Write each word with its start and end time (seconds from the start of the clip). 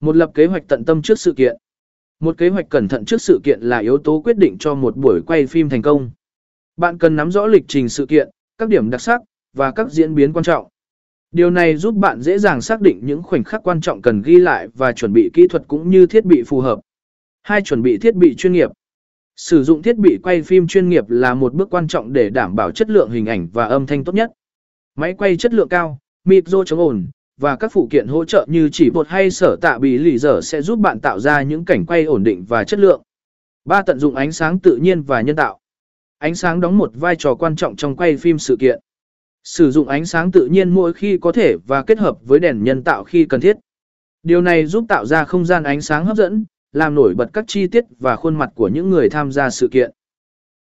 Một 0.00 0.16
lập 0.16 0.30
kế 0.34 0.46
hoạch 0.46 0.64
tận 0.68 0.84
tâm 0.84 1.02
trước 1.02 1.18
sự 1.18 1.32
kiện. 1.36 1.56
Một 2.20 2.38
kế 2.38 2.48
hoạch 2.48 2.68
cẩn 2.68 2.88
thận 2.88 3.04
trước 3.04 3.22
sự 3.22 3.40
kiện 3.44 3.60
là 3.60 3.78
yếu 3.78 3.98
tố 3.98 4.20
quyết 4.24 4.38
định 4.38 4.56
cho 4.58 4.74
một 4.74 4.96
buổi 4.96 5.20
quay 5.26 5.46
phim 5.46 5.68
thành 5.68 5.82
công. 5.82 6.10
Bạn 6.76 6.98
cần 6.98 7.16
nắm 7.16 7.30
rõ 7.30 7.46
lịch 7.46 7.64
trình 7.68 7.88
sự 7.88 8.06
kiện, 8.06 8.28
các 8.58 8.68
điểm 8.68 8.90
đặc 8.90 9.00
sắc, 9.00 9.20
và 9.52 9.70
các 9.70 9.90
diễn 9.90 10.14
biến 10.14 10.32
quan 10.32 10.44
trọng. 10.44 10.68
Điều 11.32 11.50
này 11.50 11.76
giúp 11.76 11.94
bạn 11.94 12.20
dễ 12.20 12.38
dàng 12.38 12.60
xác 12.60 12.80
định 12.80 13.00
những 13.02 13.22
khoảnh 13.22 13.44
khắc 13.44 13.62
quan 13.64 13.80
trọng 13.80 14.02
cần 14.02 14.22
ghi 14.22 14.36
lại 14.36 14.68
và 14.74 14.92
chuẩn 14.92 15.12
bị 15.12 15.30
kỹ 15.34 15.46
thuật 15.48 15.62
cũng 15.68 15.90
như 15.90 16.06
thiết 16.06 16.24
bị 16.24 16.42
phù 16.46 16.60
hợp. 16.60 16.80
Hai 17.42 17.62
chuẩn 17.62 17.82
bị 17.82 17.98
thiết 17.98 18.14
bị 18.14 18.34
chuyên 18.36 18.52
nghiệp. 18.52 18.70
Sử 19.36 19.64
dụng 19.64 19.82
thiết 19.82 19.96
bị 19.96 20.18
quay 20.22 20.42
phim 20.42 20.66
chuyên 20.66 20.88
nghiệp 20.88 21.04
là 21.08 21.34
một 21.34 21.54
bước 21.54 21.70
quan 21.70 21.88
trọng 21.88 22.12
để 22.12 22.30
đảm 22.30 22.56
bảo 22.56 22.70
chất 22.70 22.90
lượng 22.90 23.10
hình 23.10 23.26
ảnh 23.26 23.48
và 23.52 23.64
âm 23.64 23.86
thanh 23.86 24.04
tốt 24.04 24.14
nhất. 24.14 24.32
Máy 24.96 25.14
quay 25.18 25.36
chất 25.36 25.54
lượng 25.54 25.68
cao, 25.68 25.98
micro 26.24 26.64
chống 26.64 26.78
ồn, 26.78 27.06
và 27.40 27.56
các 27.56 27.72
phụ 27.72 27.88
kiện 27.90 28.06
hỗ 28.06 28.24
trợ 28.24 28.46
như 28.48 28.68
chỉ 28.72 28.90
bột 28.90 29.08
hay 29.08 29.30
sở 29.30 29.56
tạ 29.60 29.78
bị 29.78 29.98
lì 29.98 30.18
dở 30.18 30.40
sẽ 30.42 30.62
giúp 30.62 30.78
bạn 30.78 31.00
tạo 31.00 31.20
ra 31.20 31.42
những 31.42 31.64
cảnh 31.64 31.86
quay 31.86 32.04
ổn 32.04 32.24
định 32.24 32.44
và 32.48 32.64
chất 32.64 32.80
lượng. 32.80 33.02
Ba 33.64 33.82
Tận 33.82 33.98
dụng 33.98 34.14
ánh 34.14 34.32
sáng 34.32 34.58
tự 34.58 34.76
nhiên 34.76 35.02
và 35.02 35.20
nhân 35.20 35.36
tạo. 35.36 35.60
Ánh 36.18 36.34
sáng 36.34 36.60
đóng 36.60 36.78
một 36.78 36.90
vai 36.94 37.16
trò 37.16 37.34
quan 37.34 37.56
trọng 37.56 37.76
trong 37.76 37.96
quay 37.96 38.16
phim 38.16 38.38
sự 38.38 38.56
kiện. 38.60 38.80
Sử 39.44 39.70
dụng 39.70 39.88
ánh 39.88 40.06
sáng 40.06 40.32
tự 40.32 40.46
nhiên 40.46 40.70
mỗi 40.70 40.92
khi 40.92 41.18
có 41.18 41.32
thể 41.32 41.56
và 41.66 41.82
kết 41.82 41.98
hợp 41.98 42.16
với 42.22 42.38
đèn 42.38 42.64
nhân 42.64 42.82
tạo 42.82 43.04
khi 43.04 43.24
cần 43.24 43.40
thiết. 43.40 43.56
Điều 44.22 44.40
này 44.40 44.66
giúp 44.66 44.84
tạo 44.88 45.06
ra 45.06 45.24
không 45.24 45.44
gian 45.44 45.62
ánh 45.62 45.80
sáng 45.80 46.04
hấp 46.04 46.16
dẫn, 46.16 46.44
làm 46.72 46.94
nổi 46.94 47.14
bật 47.14 47.30
các 47.32 47.44
chi 47.48 47.66
tiết 47.66 47.84
và 47.98 48.16
khuôn 48.16 48.36
mặt 48.36 48.50
của 48.54 48.68
những 48.68 48.90
người 48.90 49.08
tham 49.10 49.32
gia 49.32 49.50
sự 49.50 49.68
kiện. 49.72 49.90